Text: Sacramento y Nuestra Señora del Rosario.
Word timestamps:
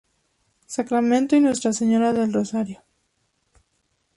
Sacramento 0.65 1.35
y 1.35 1.41
Nuestra 1.41 1.73
Señora 1.73 2.11
del 2.11 2.33
Rosario. 2.33 2.81